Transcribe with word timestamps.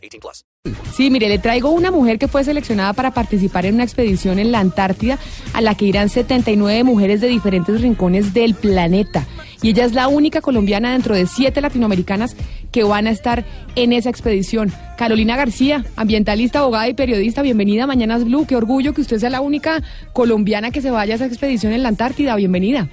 18 0.00 0.20
plus. 0.20 0.44
Sí, 0.94 1.10
mire, 1.10 1.28
le 1.28 1.38
traigo 1.38 1.70
una 1.70 1.90
mujer 1.90 2.18
que 2.18 2.28
fue 2.28 2.44
seleccionada 2.44 2.92
para 2.92 3.12
participar 3.12 3.64
en 3.66 3.74
una 3.74 3.84
expedición 3.84 4.38
en 4.38 4.52
la 4.52 4.60
Antártida 4.60 5.18
a 5.52 5.60
la 5.60 5.74
que 5.74 5.86
irán 5.86 6.08
79 6.08 6.84
mujeres 6.84 7.20
de 7.20 7.28
diferentes 7.28 7.80
rincones 7.80 8.34
del 8.34 8.54
planeta. 8.54 9.26
Y 9.62 9.70
ella 9.70 9.84
es 9.84 9.92
la 9.92 10.08
única 10.08 10.40
colombiana 10.40 10.92
dentro 10.92 11.14
de 11.14 11.26
siete 11.26 11.60
latinoamericanas 11.60 12.36
que 12.72 12.84
van 12.84 13.06
a 13.06 13.10
estar 13.10 13.44
en 13.76 13.92
esa 13.92 14.10
expedición. 14.10 14.72
Carolina 14.96 15.36
García, 15.36 15.84
ambientalista, 15.96 16.60
abogada 16.60 16.88
y 16.88 16.94
periodista, 16.94 17.42
bienvenida 17.42 17.84
a 17.84 17.86
Mañanas 17.86 18.24
Blue. 18.24 18.46
Qué 18.46 18.56
orgullo 18.56 18.94
que 18.94 19.00
usted 19.00 19.18
sea 19.18 19.30
la 19.30 19.40
única 19.40 19.82
colombiana 20.12 20.70
que 20.70 20.82
se 20.82 20.90
vaya 20.90 21.14
a 21.14 21.16
esa 21.16 21.26
expedición 21.26 21.72
en 21.72 21.82
la 21.82 21.88
Antártida. 21.88 22.36
Bienvenida. 22.36 22.88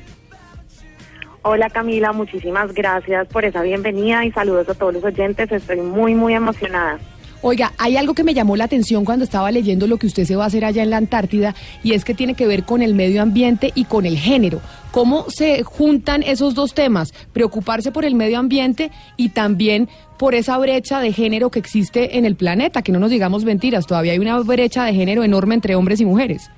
Hola 1.50 1.70
Camila, 1.70 2.12
muchísimas 2.12 2.74
gracias 2.74 3.26
por 3.30 3.46
esa 3.46 3.62
bienvenida 3.62 4.26
y 4.26 4.34
saludos 4.34 4.68
a 4.68 4.74
todos 4.74 4.96
los 4.96 5.04
oyentes. 5.06 5.50
Estoy 5.50 5.80
muy, 5.80 6.14
muy 6.14 6.34
emocionada. 6.34 7.00
Oiga, 7.42 7.72
hay 7.78 7.96
algo 7.96 8.14
que 8.14 8.26
me 8.26 8.34
llamó 8.34 8.58
la 8.58 8.66
atención 8.66 9.06
cuando 9.06 9.24
estaba 9.24 9.50
leyendo 9.50 9.88
lo 9.88 9.96
que 9.96 10.08
usted 10.08 10.26
se 10.26 10.36
va 10.36 10.44
a 10.44 10.48
hacer 10.48 10.66
allá 10.66 10.84
en 10.84 10.90
la 10.90 10.98
Antártida 10.98 11.56
y 11.84 11.94
es 11.94 12.04
que 12.04 12.14
tiene 12.14 12.34
que 12.34 12.48
ver 12.48 12.66
con 12.66 12.82
el 12.82 12.96
medio 12.96 13.22
ambiente 13.22 13.72
y 13.76 13.86
con 13.86 14.06
el 14.06 14.18
género. 14.18 14.60
¿Cómo 14.92 15.26
se 15.30 15.64
juntan 15.64 16.22
esos 16.22 16.54
dos 16.54 16.74
temas? 16.74 17.14
Preocuparse 17.32 17.94
por 17.94 18.04
el 18.04 18.16
medio 18.16 18.40
ambiente 18.40 18.92
y 19.16 19.30
también 19.30 19.88
por 20.18 20.36
esa 20.36 20.58
brecha 20.58 21.00
de 21.00 21.14
género 21.14 21.50
que 21.50 21.60
existe 21.60 22.18
en 22.18 22.26
el 22.26 22.36
planeta, 22.36 22.82
que 22.82 22.92
no 22.92 23.00
nos 23.00 23.10
digamos 23.10 23.46
mentiras, 23.46 23.88
todavía 23.88 24.12
hay 24.12 24.20
una 24.20 24.38
brecha 24.40 24.84
de 24.84 24.94
género 24.94 25.24
enorme 25.24 25.56
entre 25.56 25.76
hombres 25.76 26.02
y 26.02 26.06
mujeres. 26.06 26.50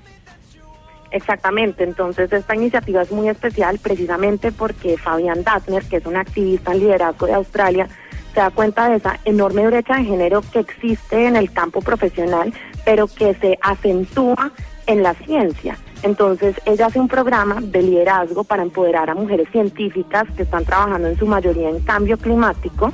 Exactamente, 1.12 1.82
entonces 1.82 2.32
esta 2.32 2.54
iniciativa 2.54 3.02
es 3.02 3.10
muy 3.10 3.28
especial 3.28 3.78
precisamente 3.82 4.52
porque 4.52 4.96
Fabián 4.96 5.42
Dattner, 5.42 5.82
que 5.84 5.96
es 5.96 6.06
un 6.06 6.16
activista 6.16 6.72
en 6.72 6.80
liderazgo 6.80 7.26
de 7.26 7.34
Australia, 7.34 7.88
se 8.32 8.40
da 8.40 8.50
cuenta 8.50 8.88
de 8.88 8.96
esa 8.96 9.18
enorme 9.24 9.66
brecha 9.66 9.96
de 9.96 10.04
género 10.04 10.40
que 10.52 10.60
existe 10.60 11.26
en 11.26 11.34
el 11.34 11.52
campo 11.52 11.80
profesional, 11.80 12.52
pero 12.84 13.08
que 13.08 13.34
se 13.34 13.58
acentúa 13.60 14.52
en 14.86 15.02
la 15.02 15.14
ciencia. 15.14 15.76
Entonces, 16.02 16.54
ella 16.64 16.86
hace 16.86 17.00
un 17.00 17.08
programa 17.08 17.58
de 17.60 17.82
liderazgo 17.82 18.44
para 18.44 18.62
empoderar 18.62 19.10
a 19.10 19.14
mujeres 19.14 19.48
científicas 19.50 20.24
que 20.36 20.44
están 20.44 20.64
trabajando 20.64 21.08
en 21.08 21.18
su 21.18 21.26
mayoría 21.26 21.68
en 21.68 21.80
cambio 21.80 22.16
climático 22.16 22.92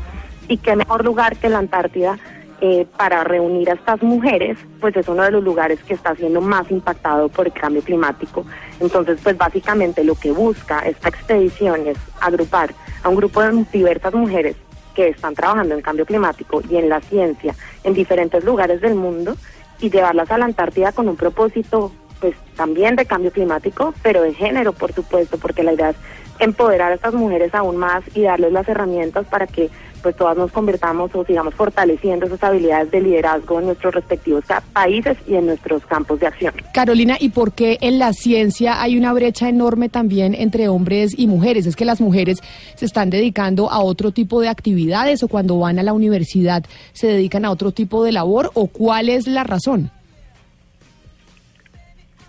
y 0.48 0.56
qué 0.58 0.74
mejor 0.74 1.04
lugar 1.04 1.36
que 1.36 1.48
la 1.48 1.58
Antártida 1.58 2.18
eh, 2.60 2.86
para 2.96 3.22
reunir 3.22 3.70
a 3.70 3.74
estas 3.74 4.02
mujeres, 4.02 4.58
pues 4.80 4.96
es 4.96 5.06
uno 5.08 5.22
de 5.22 5.30
los 5.30 5.44
lugares 5.44 5.78
que 5.82 5.94
está 5.94 6.14
siendo 6.14 6.40
más 6.40 6.70
impactado 6.70 7.28
por 7.28 7.46
el 7.46 7.52
cambio 7.52 7.82
climático. 7.82 8.46
Entonces, 8.80 9.18
pues 9.22 9.36
básicamente 9.36 10.02
lo 10.04 10.14
que 10.14 10.30
busca 10.30 10.80
esta 10.80 11.08
expedición 11.08 11.86
es 11.86 11.98
agrupar 12.20 12.72
a 13.02 13.08
un 13.08 13.16
grupo 13.16 13.42
de 13.42 13.64
diversas 13.72 14.14
mujeres 14.14 14.56
que 14.94 15.08
están 15.08 15.34
trabajando 15.34 15.74
en 15.74 15.82
cambio 15.82 16.06
climático 16.06 16.62
y 16.68 16.76
en 16.76 16.88
la 16.88 17.00
ciencia 17.02 17.54
en 17.84 17.92
diferentes 17.92 18.42
lugares 18.42 18.80
del 18.80 18.94
mundo 18.94 19.36
y 19.78 19.90
llevarlas 19.90 20.30
a 20.30 20.38
la 20.38 20.46
Antártida 20.46 20.92
con 20.92 21.08
un 21.08 21.16
propósito 21.16 21.92
pues 22.20 22.34
también 22.56 22.96
de 22.96 23.04
cambio 23.04 23.30
climático, 23.30 23.92
pero 24.02 24.22
de 24.22 24.32
género, 24.32 24.72
por 24.72 24.92
supuesto, 24.92 25.36
porque 25.36 25.62
la 25.62 25.74
idea 25.74 25.90
es 25.90 25.96
empoderar 26.38 26.92
a 26.92 26.94
estas 26.94 27.14
mujeres 27.14 27.54
aún 27.54 27.76
más 27.76 28.02
y 28.14 28.22
darles 28.22 28.52
las 28.52 28.68
herramientas 28.68 29.26
para 29.26 29.46
que 29.46 29.70
pues 30.06 30.14
todas 30.14 30.36
nos 30.36 30.52
convirtamos 30.52 31.12
o 31.16 31.24
sigamos 31.24 31.52
fortaleciendo 31.56 32.26
esas 32.26 32.40
habilidades 32.44 32.92
de 32.92 33.00
liderazgo 33.00 33.58
en 33.58 33.66
nuestros 33.66 33.92
respectivos 33.92 34.44
países 34.72 35.18
y 35.26 35.34
en 35.34 35.46
nuestros 35.46 35.84
campos 35.84 36.20
de 36.20 36.28
acción. 36.28 36.54
Carolina, 36.72 37.16
¿y 37.18 37.30
por 37.30 37.54
qué 37.54 37.76
en 37.80 37.98
la 37.98 38.12
ciencia 38.12 38.80
hay 38.80 38.96
una 38.96 39.12
brecha 39.12 39.48
enorme 39.48 39.88
también 39.88 40.32
entre 40.32 40.68
hombres 40.68 41.12
y 41.18 41.26
mujeres? 41.26 41.66
¿Es 41.66 41.74
que 41.74 41.84
las 41.84 42.00
mujeres 42.00 42.40
se 42.76 42.84
están 42.84 43.10
dedicando 43.10 43.68
a 43.68 43.80
otro 43.80 44.12
tipo 44.12 44.40
de 44.40 44.48
actividades 44.48 45.24
o 45.24 45.26
cuando 45.26 45.58
van 45.58 45.80
a 45.80 45.82
la 45.82 45.92
universidad 45.92 46.64
se 46.92 47.08
dedican 47.08 47.44
a 47.44 47.50
otro 47.50 47.72
tipo 47.72 48.04
de 48.04 48.12
labor 48.12 48.52
o 48.54 48.68
cuál 48.68 49.08
es 49.08 49.26
la 49.26 49.42
razón? 49.42 49.90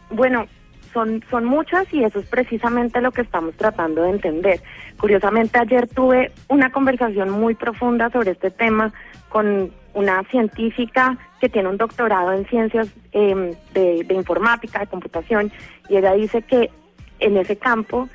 Bueno, 0.09 0.47
son, 0.97 1.23
son 1.29 1.45
muchas 1.45 1.93
y 1.93 2.03
eso 2.03 2.17
es 2.17 2.25
precisamente 2.25 3.01
lo 3.01 3.11
que 3.11 3.21
estamos 3.21 3.55
tratando 3.55 4.01
de 4.01 4.09
entender. 4.09 4.61
Curiosamente, 4.99 5.59
ayer 5.59 5.87
tuve 5.87 6.31
una 6.47 6.71
conversación 6.71 7.29
muy 7.29 7.53
profunda 7.53 8.09
sobre 8.09 8.31
este 8.31 8.49
tema 8.49 8.91
con 9.29 9.71
una 9.93 10.23
científica 10.31 11.15
que 11.39 11.49
tiene 11.49 11.69
un 11.69 11.77
doctorado 11.77 12.33
en 12.33 12.47
ciencias 12.47 12.87
em, 13.11 13.53
de, 13.75 14.07
informática, 14.09 14.79
de 14.79 14.87
computación, 14.87 15.51
y 15.87 15.97
ella 15.97 16.13
dice 16.13 16.41
que 16.41 16.71
en 17.19 17.37
ese 17.37 17.57
campo 17.57 18.09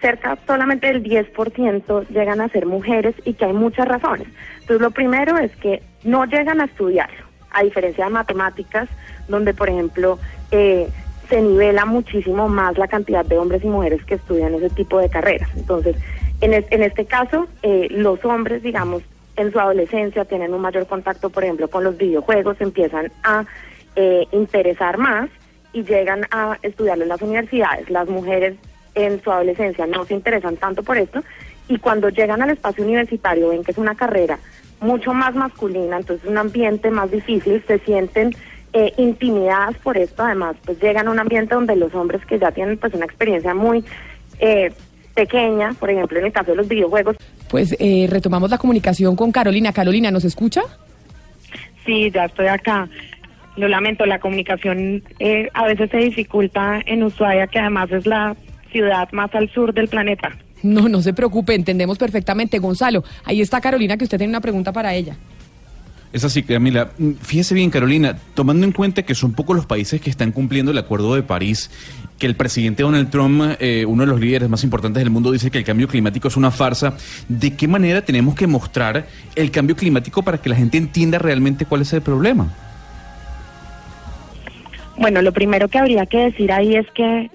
cerca 0.00 0.38
solamente 0.46 0.86
del 0.86 1.02
10% 1.02 2.08
llegan 2.08 2.40
a 2.40 2.48
ser 2.48 2.64
mujeres 2.64 3.14
y 3.26 3.34
que 3.34 3.44
hay 3.44 3.52
muchas 3.52 3.86
razones. 3.88 4.28
Entonces, 4.60 4.80
lo 4.80 4.90
primero 4.90 5.36
es 5.36 5.54
que 5.56 5.82
no 6.02 6.24
llegan 6.24 6.62
a 6.62 6.64
estudiarlo, 6.64 7.26
a 7.50 7.62
diferencia 7.62 8.06
de 8.06 8.10
matemáticas, 8.10 8.88
donde, 9.28 9.52
por 9.52 9.68
ejemplo, 9.68 10.18
eh, 10.50 10.88
se 11.28 11.40
nivela 11.40 11.84
muchísimo 11.84 12.48
más 12.48 12.78
la 12.78 12.88
cantidad 12.88 13.24
de 13.24 13.38
hombres 13.38 13.64
y 13.64 13.68
mujeres 13.68 14.04
que 14.04 14.14
estudian 14.14 14.54
ese 14.54 14.70
tipo 14.70 14.98
de 14.98 15.08
carreras. 15.08 15.48
Entonces, 15.56 15.96
en, 16.40 16.52
en 16.52 16.82
este 16.82 17.06
caso, 17.06 17.46
eh, 17.62 17.88
los 17.90 18.24
hombres, 18.24 18.62
digamos, 18.62 19.02
en 19.36 19.52
su 19.52 19.60
adolescencia 19.60 20.24
tienen 20.24 20.54
un 20.54 20.60
mayor 20.60 20.86
contacto, 20.86 21.30
por 21.30 21.44
ejemplo, 21.44 21.68
con 21.68 21.84
los 21.84 21.96
videojuegos, 21.96 22.56
empiezan 22.60 23.12
a 23.22 23.44
eh, 23.94 24.26
interesar 24.32 24.98
más 24.98 25.28
y 25.72 25.82
llegan 25.84 26.26
a 26.30 26.58
estudiarlo 26.62 27.04
en 27.04 27.10
las 27.10 27.22
universidades. 27.22 27.90
Las 27.90 28.08
mujeres 28.08 28.56
en 28.94 29.22
su 29.22 29.30
adolescencia 29.30 29.86
no 29.86 30.04
se 30.04 30.14
interesan 30.14 30.56
tanto 30.56 30.82
por 30.82 30.96
esto 30.96 31.22
y 31.68 31.78
cuando 31.78 32.08
llegan 32.08 32.42
al 32.42 32.50
espacio 32.50 32.84
universitario 32.84 33.50
ven 33.50 33.62
que 33.62 33.72
es 33.72 33.78
una 33.78 33.94
carrera 33.94 34.38
mucho 34.80 35.12
más 35.12 35.34
masculina, 35.34 35.96
entonces 35.96 36.28
un 36.28 36.38
ambiente 36.38 36.90
más 36.90 37.10
difícil, 37.10 37.62
se 37.66 37.78
sienten 37.80 38.34
eh, 38.76 38.92
intimidadas 38.98 39.74
por 39.78 39.96
esto, 39.96 40.22
además 40.22 40.54
pues 40.62 40.78
llegan 40.82 41.08
a 41.08 41.10
un 41.10 41.18
ambiente 41.18 41.54
donde 41.54 41.74
los 41.76 41.94
hombres 41.94 42.24
que 42.26 42.38
ya 42.38 42.50
tienen 42.52 42.76
pues 42.76 42.92
una 42.92 43.06
experiencia 43.06 43.54
muy 43.54 43.82
eh, 44.38 44.70
pequeña, 45.14 45.72
por 45.80 45.88
ejemplo 45.88 46.18
en 46.18 46.26
el 46.26 46.32
caso 46.32 46.50
de 46.50 46.58
los 46.58 46.68
videojuegos. 46.68 47.16
Pues 47.48 47.74
eh, 47.78 48.06
retomamos 48.10 48.50
la 48.50 48.58
comunicación 48.58 49.16
con 49.16 49.32
Carolina. 49.32 49.72
Carolina, 49.72 50.10
¿nos 50.10 50.26
escucha? 50.26 50.60
Sí, 51.86 52.10
ya 52.10 52.26
estoy 52.26 52.48
acá. 52.48 52.86
Lo 53.56 53.66
lamento, 53.66 54.04
la 54.04 54.18
comunicación 54.18 55.02
eh, 55.20 55.48
a 55.54 55.66
veces 55.66 55.88
se 55.90 55.96
dificulta 55.96 56.82
en 56.84 57.02
Ushuaia, 57.02 57.46
que 57.46 57.58
además 57.58 57.90
es 57.92 58.04
la 58.04 58.36
ciudad 58.70 59.10
más 59.12 59.34
al 59.34 59.48
sur 59.52 59.72
del 59.72 59.88
planeta. 59.88 60.36
No, 60.62 60.86
no 60.86 61.00
se 61.00 61.14
preocupe, 61.14 61.54
entendemos 61.54 61.96
perfectamente. 61.96 62.58
Gonzalo, 62.58 63.04
ahí 63.24 63.40
está 63.40 63.62
Carolina, 63.62 63.96
que 63.96 64.04
usted 64.04 64.18
tiene 64.18 64.32
una 64.32 64.42
pregunta 64.42 64.70
para 64.70 64.92
ella. 64.92 65.16
Es 66.16 66.24
así, 66.24 66.42
Camila. 66.42 66.92
Mm, 66.96 67.10
fíjese 67.20 67.54
bien, 67.54 67.68
Carolina, 67.68 68.16
tomando 68.32 68.64
en 68.64 68.72
cuenta 68.72 69.02
que 69.02 69.14
son 69.14 69.34
pocos 69.34 69.54
los 69.54 69.66
países 69.66 70.00
que 70.00 70.08
están 70.08 70.32
cumpliendo 70.32 70.70
el 70.70 70.78
Acuerdo 70.78 71.14
de 71.14 71.22
París, 71.22 71.70
que 72.18 72.24
el 72.24 72.34
presidente 72.34 72.84
Donald 72.84 73.10
Trump, 73.10 73.42
eh, 73.60 73.84
uno 73.86 74.04
de 74.04 74.06
los 74.06 74.18
líderes 74.18 74.48
más 74.48 74.64
importantes 74.64 75.02
del 75.02 75.10
mundo, 75.10 75.30
dice 75.30 75.50
que 75.50 75.58
el 75.58 75.64
cambio 75.64 75.88
climático 75.88 76.28
es 76.28 76.38
una 76.38 76.50
farsa, 76.50 76.94
¿de 77.28 77.54
qué 77.54 77.68
manera 77.68 78.00
tenemos 78.00 78.34
que 78.34 78.46
mostrar 78.46 79.06
el 79.34 79.50
cambio 79.50 79.76
climático 79.76 80.22
para 80.22 80.38
que 80.38 80.48
la 80.48 80.56
gente 80.56 80.78
entienda 80.78 81.18
realmente 81.18 81.66
cuál 81.66 81.82
es 81.82 81.92
el 81.92 82.00
problema? 82.00 82.50
Bueno, 84.98 85.20
lo 85.20 85.32
primero 85.32 85.68
que 85.68 85.78
habría 85.78 86.06
que 86.06 86.18
decir 86.18 86.50
ahí 86.50 86.74
es 86.74 86.90
que 86.92 87.30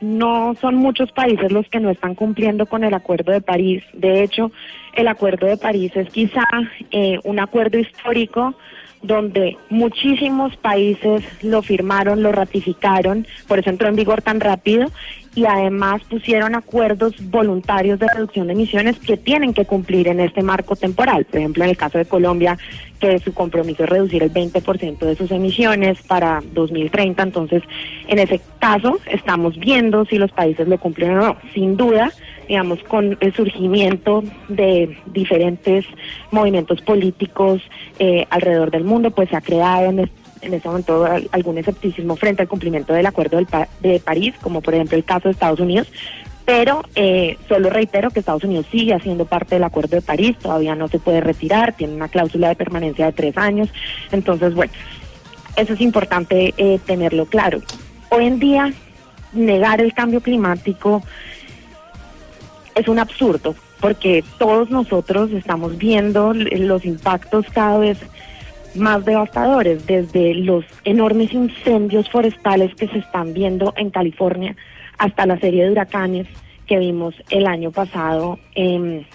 no 0.00 0.54
son 0.60 0.76
muchos 0.76 1.12
países 1.12 1.52
los 1.52 1.68
que 1.68 1.78
no 1.78 1.90
están 1.90 2.14
cumpliendo 2.14 2.64
con 2.66 2.82
el 2.82 2.94
Acuerdo 2.94 3.30
de 3.30 3.42
París. 3.42 3.82
De 3.92 4.22
hecho, 4.22 4.50
el 4.94 5.08
Acuerdo 5.08 5.46
de 5.46 5.58
París 5.58 5.92
es 5.94 6.08
quizá 6.08 6.44
eh, 6.90 7.18
un 7.24 7.40
acuerdo 7.40 7.78
histórico 7.78 8.54
donde 9.02 9.58
muchísimos 9.68 10.56
países 10.56 11.22
lo 11.42 11.60
firmaron, 11.60 12.22
lo 12.22 12.32
ratificaron, 12.32 13.26
por 13.46 13.58
eso 13.58 13.68
entró 13.68 13.88
en 13.88 13.96
vigor 13.96 14.22
tan 14.22 14.40
rápido 14.40 14.90
y 15.34 15.46
además 15.46 16.02
pusieron 16.08 16.54
acuerdos 16.54 17.14
voluntarios 17.30 17.98
de 17.98 18.06
reducción 18.08 18.46
de 18.46 18.52
emisiones 18.52 18.98
que 18.98 19.16
tienen 19.16 19.52
que 19.52 19.64
cumplir 19.64 20.08
en 20.08 20.20
este 20.20 20.42
marco 20.42 20.76
temporal. 20.76 21.24
Por 21.24 21.40
ejemplo, 21.40 21.64
en 21.64 21.70
el 21.70 21.76
caso 21.76 21.98
de 21.98 22.04
Colombia, 22.04 22.56
que 23.00 23.18
su 23.18 23.34
compromiso 23.34 23.84
es 23.84 23.90
reducir 23.90 24.22
el 24.22 24.32
20% 24.32 24.98
de 24.98 25.16
sus 25.16 25.30
emisiones 25.30 26.00
para 26.02 26.42
2030. 26.52 27.22
Entonces, 27.22 27.62
en 28.06 28.18
ese 28.18 28.40
caso, 28.60 28.98
estamos 29.06 29.58
viendo 29.58 30.04
si 30.04 30.18
los 30.18 30.30
países 30.30 30.68
lo 30.68 30.78
cumplen 30.78 31.12
o 31.12 31.16
no. 31.16 31.36
Sin 31.52 31.76
duda, 31.76 32.12
digamos, 32.48 32.82
con 32.84 33.16
el 33.20 33.34
surgimiento 33.34 34.22
de 34.48 34.96
diferentes 35.06 35.84
movimientos 36.30 36.80
políticos 36.82 37.60
eh, 37.98 38.26
alrededor 38.30 38.70
del 38.70 38.84
mundo, 38.84 39.10
pues 39.10 39.30
se 39.30 39.36
ha 39.36 39.40
creado 39.40 39.90
en 39.90 39.98
en 40.44 40.54
ese 40.54 40.68
momento 40.68 41.06
algún 41.30 41.58
escepticismo 41.58 42.16
frente 42.16 42.42
al 42.42 42.48
cumplimiento 42.48 42.92
del 42.92 43.06
Acuerdo 43.06 43.36
del 43.36 43.46
de 43.80 44.00
París, 44.00 44.34
como 44.40 44.60
por 44.60 44.74
ejemplo 44.74 44.96
el 44.96 45.04
caso 45.04 45.28
de 45.28 45.32
Estados 45.32 45.60
Unidos, 45.60 45.90
pero 46.44 46.82
eh, 46.94 47.38
solo 47.48 47.70
reitero 47.70 48.10
que 48.10 48.20
Estados 48.20 48.44
Unidos 48.44 48.66
sigue 48.70 48.94
haciendo 48.94 49.24
parte 49.24 49.54
del 49.54 49.64
Acuerdo 49.64 49.96
de 49.96 50.02
París, 50.02 50.36
todavía 50.38 50.74
no 50.74 50.88
se 50.88 50.98
puede 50.98 51.20
retirar, 51.20 51.74
tiene 51.74 51.94
una 51.94 52.08
cláusula 52.08 52.48
de 52.48 52.56
permanencia 52.56 53.06
de 53.06 53.12
tres 53.12 53.36
años, 53.36 53.68
entonces 54.12 54.54
bueno, 54.54 54.72
eso 55.56 55.72
es 55.72 55.80
importante 55.80 56.52
eh, 56.56 56.78
tenerlo 56.84 57.26
claro. 57.26 57.60
Hoy 58.10 58.26
en 58.26 58.38
día, 58.38 58.72
negar 59.32 59.80
el 59.80 59.94
cambio 59.94 60.20
climático 60.20 61.02
es 62.74 62.88
un 62.88 62.98
absurdo, 62.98 63.54
porque 63.80 64.24
todos 64.38 64.70
nosotros 64.70 65.30
estamos 65.30 65.78
viendo 65.78 66.34
los 66.34 66.84
impactos 66.84 67.46
cada 67.52 67.78
vez 67.78 67.98
más 68.76 69.04
devastadores, 69.04 69.86
desde 69.86 70.34
los 70.34 70.64
enormes 70.84 71.32
incendios 71.32 72.08
forestales 72.10 72.74
que 72.74 72.88
se 72.88 72.98
están 72.98 73.34
viendo 73.34 73.72
en 73.76 73.90
California 73.90 74.56
hasta 74.98 75.26
la 75.26 75.38
serie 75.38 75.64
de 75.64 75.72
huracanes 75.72 76.26
que 76.66 76.78
vimos 76.78 77.14
el 77.30 77.46
año 77.46 77.70
pasado 77.70 78.38
en 78.54 79.06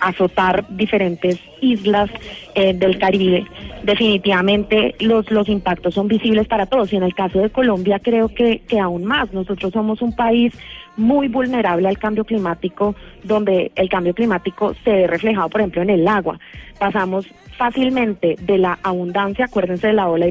azotar 0.00 0.64
diferentes 0.70 1.38
islas 1.60 2.10
eh, 2.54 2.74
del 2.74 2.98
Caribe. 2.98 3.44
Definitivamente 3.82 4.94
los, 5.00 5.30
los 5.30 5.48
impactos 5.48 5.94
son 5.94 6.08
visibles 6.08 6.46
para 6.46 6.66
todos 6.66 6.92
y 6.92 6.96
en 6.96 7.02
el 7.02 7.14
caso 7.14 7.40
de 7.40 7.50
Colombia 7.50 7.98
creo 7.98 8.28
que, 8.28 8.60
que 8.68 8.80
aún 8.80 9.04
más. 9.04 9.32
Nosotros 9.32 9.72
somos 9.72 10.02
un 10.02 10.14
país 10.14 10.52
muy 10.96 11.28
vulnerable 11.28 11.88
al 11.88 11.98
cambio 11.98 12.24
climático, 12.24 12.94
donde 13.22 13.70
el 13.76 13.88
cambio 13.88 14.14
climático 14.14 14.74
se 14.84 14.90
ve 14.90 15.06
reflejado, 15.06 15.48
por 15.48 15.60
ejemplo, 15.60 15.82
en 15.82 15.90
el 15.90 16.08
agua. 16.08 16.38
Pasamos 16.78 17.26
fácilmente 17.56 18.36
de 18.40 18.58
la 18.58 18.78
abundancia, 18.82 19.46
acuérdense 19.46 19.88
de 19.88 19.92
la 19.92 20.08
ola 20.08 20.26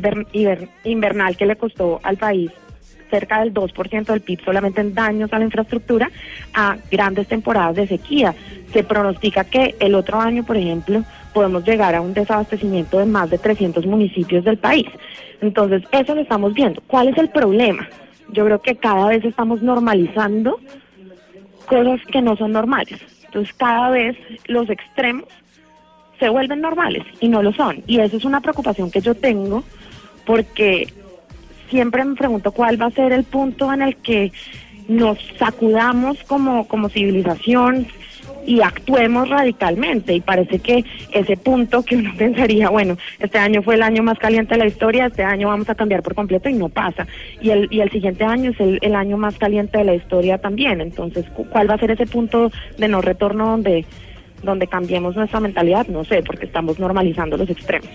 invernal 0.84 1.38
que 1.38 1.46
le 1.46 1.56
costó 1.56 2.00
al 2.04 2.18
país 2.18 2.52
cerca 3.10 3.40
del 3.40 3.54
2% 3.54 4.06
del 4.06 4.22
PIB 4.22 4.44
solamente 4.44 4.82
en 4.82 4.94
daños 4.94 5.32
a 5.34 5.40
la 5.40 5.46
infraestructura, 5.46 6.10
a 6.54 6.78
grandes 6.92 7.28
temporadas 7.28 7.76
de 7.76 7.88
sequía. 7.88 8.36
Se 8.74 8.84
pronostica 8.84 9.44
que 9.44 9.76
el 9.80 9.96
otro 9.96 10.20
año, 10.20 10.44
por 10.44 10.58
ejemplo, 10.58 11.04
podemos 11.34 11.66
llegar 11.66 11.96
a 11.96 12.02
un 12.02 12.14
desabastecimiento 12.14 13.00
de 13.00 13.06
más 13.06 13.30
de 13.30 13.38
300 13.38 13.86
municipios 13.86 14.44
del 14.44 14.58
país. 14.58 14.88
Entonces, 15.42 15.84
eso 15.92 16.16
lo 16.16 16.22
estamos 16.22 16.54
viendo. 16.54 16.82
¿Cuál 16.88 17.10
es 17.10 17.18
el 17.18 17.30
problema? 17.30 17.88
Yo 18.30 18.46
creo 18.46 18.62
que 18.62 18.76
cada 18.76 19.08
vez 19.08 19.24
estamos 19.24 19.62
normalizando 19.62 20.60
cosas 21.68 22.02
que 22.12 22.22
no 22.22 22.36
son 22.36 22.52
normales. 22.54 23.00
Entonces, 23.26 23.54
cada 23.54 23.90
vez 23.90 24.18
los 24.48 24.70
extremos 24.70 25.26
se 26.20 26.30
vuelven 26.30 26.62
normales 26.62 27.04
y 27.20 27.28
no 27.28 27.44
lo 27.44 27.54
son. 27.54 27.84
Y 27.86 28.00
eso 28.00 28.18
es 28.18 28.26
una 28.26 28.42
preocupación 28.42 28.90
que 28.90 29.02
yo 29.02 29.14
tengo 29.16 29.64
porque 30.26 30.88
siempre 31.70 32.04
me 32.04 32.16
pregunto 32.16 32.52
cuál 32.52 32.82
va 32.82 32.88
a 32.88 32.92
ser 32.92 33.14
el 33.14 33.24
punto 33.24 33.72
en 33.72 33.82
el 33.82 33.96
que 33.98 34.32
nos 34.88 35.18
sacudamos 35.38 36.24
como, 36.24 36.68
como 36.68 36.90
civilización 36.90 37.88
y 38.46 38.62
actuemos 38.62 39.30
radicalmente. 39.30 40.14
Y 40.14 40.22
parece 40.22 40.60
que 40.60 40.86
ese 41.12 41.38
punto 41.38 41.84
que 41.84 41.98
uno 41.98 42.12
pensaría, 42.18 42.70
bueno, 42.70 42.98
este 43.20 43.38
año 43.38 43.62
fue 43.62 43.76
el 43.76 43.84
año 43.84 44.02
más 44.02 44.18
caliente 44.18 44.56
de 44.56 44.60
la 44.60 44.68
historia, 44.68 45.08
este 45.08 45.24
año 45.24 45.50
vamos 45.50 45.70
a 45.70 45.76
cambiar 45.76 46.02
por 46.02 46.16
completo 46.16 46.50
y 46.50 46.54
no 46.54 46.70
pasa. 46.70 47.06
Y 47.42 47.52
el, 47.52 47.68
y 47.70 47.82
el 47.82 47.92
siguiente 47.92 48.24
año 48.24 48.52
es 48.52 48.60
el, 48.60 48.80
el 48.82 48.96
año 48.96 49.18
más 49.18 49.38
caliente 49.38 49.78
de 49.78 49.84
la 49.84 49.96
historia 49.96 50.38
también. 50.38 50.82
Entonces, 50.82 51.26
¿cuál 51.50 51.70
va 51.70 51.76
a 51.76 51.80
ser 51.80 51.92
ese 51.92 52.08
punto 52.08 52.52
de 52.78 52.88
no 52.88 53.02
retorno 53.02 53.52
donde 53.52 53.86
donde 54.44 54.68
cambiemos 54.68 55.16
nuestra 55.16 55.40
mentalidad, 55.40 55.88
no 55.88 56.04
sé, 56.04 56.24
porque 56.24 56.46
estamos 56.46 56.80
normalizando 56.80 57.38
los 57.38 57.50
extremos. 57.50 57.90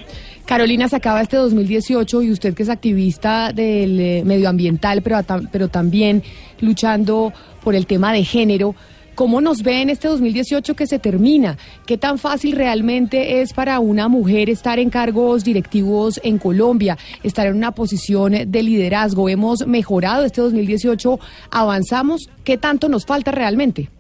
Carolina, 0.47 0.89
se 0.89 0.97
acaba 0.97 1.23
este 1.23 1.37
2018 1.37 2.23
y 2.23 2.31
usted 2.31 2.55
que 2.55 2.65
es 2.65 2.69
activista 2.69 3.53
del 3.53 4.01
eh, 4.01 4.23
medioambiental, 4.25 5.03
pero, 5.03 5.19
pero 5.51 5.69
también 5.69 6.23
luchando 6.61 7.33
por 7.63 7.75
el 7.75 7.87
tema 7.87 8.13
de 8.13 8.25
género, 8.25 8.75
¿cómo 9.15 9.41
nos 9.41 9.63
ve 9.63 9.83
en 9.83 9.91
este 9.91 10.09
2018 10.09 10.75
que 10.75 10.87
se 10.87 10.99
termina? 10.99 11.57
¿Qué 11.87 11.97
tan 11.97 12.19
fácil 12.19 12.57
realmente 12.57 13.41
es 13.41 13.53
para 13.53 13.79
una 13.79 14.09
mujer 14.09 14.51
estar 14.51 14.79
en 14.79 14.91
cargos 14.91 15.45
directivos 15.45 16.21
en 16.25 16.39
Colombia, 16.39 16.99
estar 17.23 17.47
en 17.47 17.57
una 17.57 17.71
posición 17.73 18.35
de 18.47 18.63
liderazgo? 18.63 19.29
¿Hemos 19.29 19.67
mejorado 19.67 20.25
este 20.25 20.41
2018? 20.41 21.21
¿Avanzamos? 21.51 22.29
¿Qué 22.43 22.59
tanto 22.59 22.89
nos 22.89 23.07
falta 23.07 23.31
realmente? 23.31 23.91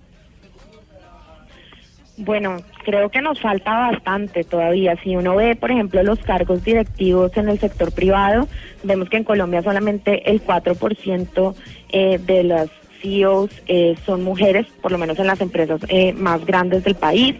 Bueno, 2.18 2.58
creo 2.84 3.08
que 3.08 3.22
nos 3.22 3.40
falta 3.40 3.90
bastante 3.90 4.44
todavía. 4.44 4.96
Si 5.02 5.16
uno 5.16 5.34
ve, 5.36 5.56
por 5.56 5.70
ejemplo, 5.70 6.02
los 6.02 6.18
cargos 6.18 6.62
directivos 6.62 7.34
en 7.36 7.48
el 7.48 7.58
sector 7.58 7.92
privado, 7.92 8.48
vemos 8.82 9.08
que 9.08 9.16
en 9.16 9.24
Colombia 9.24 9.62
solamente 9.62 10.30
el 10.30 10.44
4% 10.44 11.54
eh, 11.88 12.18
de 12.18 12.44
las 12.44 12.68
CEOs 13.00 13.50
eh, 13.66 13.96
son 14.04 14.22
mujeres, 14.22 14.66
por 14.82 14.92
lo 14.92 14.98
menos 14.98 15.18
en 15.18 15.26
las 15.26 15.40
empresas 15.40 15.80
eh, 15.88 16.12
más 16.12 16.44
grandes 16.44 16.84
del 16.84 16.94
país, 16.94 17.34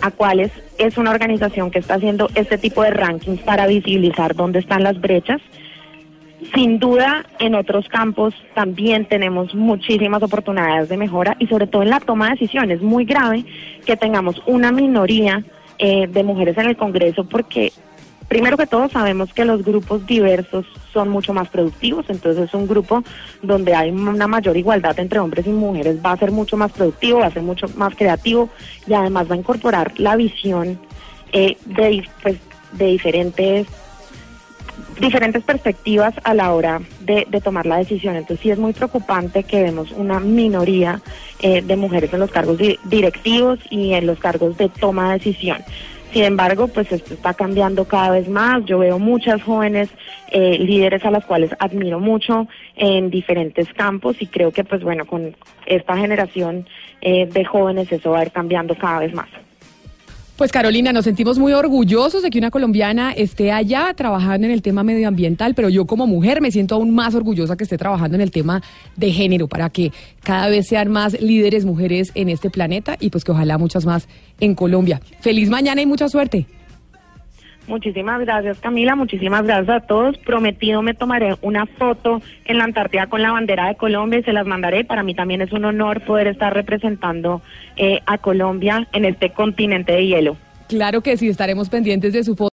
a 0.00 0.10
cuales 0.12 0.50
es 0.78 0.96
una 0.96 1.10
organización 1.10 1.70
que 1.70 1.80
está 1.80 1.94
haciendo 1.94 2.30
este 2.34 2.56
tipo 2.56 2.82
de 2.82 2.90
rankings 2.90 3.42
para 3.42 3.66
visibilizar 3.66 4.34
dónde 4.34 4.60
están 4.60 4.82
las 4.82 4.98
brechas. 5.00 5.42
Sin 6.54 6.78
duda, 6.78 7.26
en 7.40 7.54
otros 7.54 7.88
campos 7.88 8.32
también 8.54 9.06
tenemos 9.06 9.54
muchísimas 9.54 10.22
oportunidades 10.22 10.88
de 10.88 10.96
mejora 10.96 11.36
y 11.40 11.48
sobre 11.48 11.66
todo 11.66 11.82
en 11.82 11.90
la 11.90 12.00
toma 12.00 12.26
de 12.26 12.32
decisiones. 12.32 12.80
Muy 12.80 13.04
grave 13.04 13.44
que 13.84 13.96
tengamos 13.96 14.40
una 14.46 14.70
minoría 14.70 15.44
eh, 15.78 16.06
de 16.06 16.22
mujeres 16.22 16.56
en 16.56 16.66
el 16.66 16.76
Congreso 16.76 17.24
porque 17.24 17.72
primero 18.28 18.56
que 18.56 18.66
todo 18.66 18.88
sabemos 18.88 19.32
que 19.32 19.44
los 19.44 19.64
grupos 19.64 20.06
diversos 20.06 20.66
son 20.92 21.08
mucho 21.08 21.34
más 21.34 21.48
productivos, 21.48 22.06
entonces 22.08 22.44
es 22.44 22.54
un 22.54 22.68
grupo 22.68 23.02
donde 23.42 23.74
hay 23.74 23.90
una 23.90 24.28
mayor 24.28 24.56
igualdad 24.56 24.98
entre 25.00 25.18
hombres 25.18 25.46
y 25.46 25.50
mujeres, 25.50 25.98
va 26.04 26.12
a 26.12 26.18
ser 26.18 26.30
mucho 26.30 26.56
más 26.56 26.70
productivo, 26.70 27.20
va 27.20 27.26
a 27.26 27.32
ser 27.32 27.42
mucho 27.42 27.66
más 27.76 27.96
creativo 27.96 28.48
y 28.86 28.94
además 28.94 29.28
va 29.30 29.34
a 29.34 29.38
incorporar 29.38 29.98
la 29.98 30.14
visión 30.14 30.78
eh, 31.32 31.56
de, 31.64 32.04
pues, 32.22 32.36
de 32.72 32.86
diferentes 32.86 33.66
diferentes 35.00 35.42
perspectivas 35.42 36.14
a 36.24 36.34
la 36.34 36.52
hora 36.52 36.80
de, 37.00 37.26
tomar 37.42 37.66
la 37.66 37.78
decisión. 37.78 38.16
Entonces 38.16 38.40
sí 38.40 38.50
es 38.50 38.58
muy 38.58 38.72
preocupante 38.72 39.44
que 39.44 39.62
vemos 39.62 39.92
una 39.92 40.20
minoría 40.20 41.00
eh, 41.40 41.62
de 41.62 41.76
mujeres 41.76 42.12
en 42.12 42.20
los 42.20 42.30
cargos 42.30 42.58
directivos 42.84 43.58
y 43.70 43.92
en 43.92 44.06
los 44.06 44.18
cargos 44.18 44.56
de 44.58 44.68
toma 44.68 45.12
de 45.12 45.18
decisión. 45.18 45.58
Sin 46.12 46.24
embargo, 46.24 46.68
pues 46.68 46.90
esto 46.90 47.14
está 47.14 47.34
cambiando 47.34 47.84
cada 47.84 48.10
vez 48.10 48.28
más. 48.28 48.64
Yo 48.64 48.78
veo 48.78 48.98
muchas 48.98 49.42
jóvenes 49.42 49.90
eh, 50.30 50.56
líderes 50.58 51.04
a 51.04 51.10
las 51.10 51.24
cuales 51.24 51.50
admiro 51.58 52.00
mucho 52.00 52.48
en 52.76 53.10
diferentes 53.10 53.68
campos 53.74 54.16
y 54.20 54.26
creo 54.26 54.50
que, 54.50 54.64
pues 54.64 54.82
bueno, 54.82 55.06
con 55.06 55.36
esta 55.66 55.96
generación 55.96 56.66
eh, 57.02 57.26
de 57.26 57.44
jóvenes 57.44 57.92
eso 57.92 58.10
va 58.10 58.20
a 58.20 58.22
ir 58.22 58.32
cambiando 58.32 58.74
cada 58.74 59.00
vez 59.00 59.12
más. 59.12 59.28
Pues 60.38 60.52
Carolina, 60.52 60.92
nos 60.92 61.04
sentimos 61.04 61.36
muy 61.36 61.52
orgullosos 61.52 62.22
de 62.22 62.30
que 62.30 62.38
una 62.38 62.52
colombiana 62.52 63.10
esté 63.10 63.50
allá 63.50 63.92
trabajando 63.96 64.46
en 64.46 64.52
el 64.52 64.62
tema 64.62 64.84
medioambiental, 64.84 65.56
pero 65.56 65.68
yo 65.68 65.84
como 65.84 66.06
mujer 66.06 66.40
me 66.40 66.52
siento 66.52 66.76
aún 66.76 66.94
más 66.94 67.16
orgullosa 67.16 67.56
que 67.56 67.64
esté 67.64 67.76
trabajando 67.76 68.14
en 68.14 68.20
el 68.20 68.30
tema 68.30 68.62
de 68.94 69.10
género 69.10 69.48
para 69.48 69.68
que 69.68 69.90
cada 70.22 70.48
vez 70.48 70.68
sean 70.68 70.92
más 70.92 71.20
líderes 71.20 71.64
mujeres 71.64 72.12
en 72.14 72.28
este 72.28 72.50
planeta 72.50 72.96
y 73.00 73.10
pues 73.10 73.24
que 73.24 73.32
ojalá 73.32 73.58
muchas 73.58 73.84
más 73.84 74.06
en 74.38 74.54
Colombia. 74.54 75.00
Feliz 75.18 75.48
mañana 75.48 75.82
y 75.82 75.86
mucha 75.86 76.08
suerte. 76.08 76.46
Muchísimas 77.68 78.20
gracias 78.20 78.58
Camila, 78.60 78.96
muchísimas 78.96 79.44
gracias 79.44 79.68
a 79.68 79.86
todos. 79.86 80.16
Prometido 80.18 80.80
me 80.80 80.94
tomaré 80.94 81.36
una 81.42 81.66
foto 81.66 82.22
en 82.46 82.58
la 82.58 82.64
Antártida 82.64 83.06
con 83.08 83.20
la 83.20 83.32
bandera 83.32 83.68
de 83.68 83.76
Colombia 83.76 84.20
y 84.20 84.22
se 84.22 84.32
las 84.32 84.46
mandaré. 84.46 84.84
Para 84.84 85.02
mí 85.02 85.14
también 85.14 85.42
es 85.42 85.52
un 85.52 85.66
honor 85.66 86.00
poder 86.00 86.28
estar 86.28 86.54
representando 86.54 87.42
eh, 87.76 88.00
a 88.06 88.16
Colombia 88.18 88.88
en 88.92 89.04
este 89.04 89.30
continente 89.30 89.92
de 89.92 90.06
hielo. 90.06 90.36
Claro 90.68 91.00
que 91.00 91.16
sí, 91.16 91.28
estaremos 91.28 91.70
pendientes 91.70 92.12
de 92.12 92.22
su 92.22 92.36
foto. 92.36 92.44